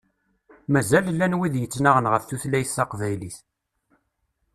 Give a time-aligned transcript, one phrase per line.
[0.73, 3.37] Mazal llan wid yettnaɣen ɣef tutlayt taqbaylit.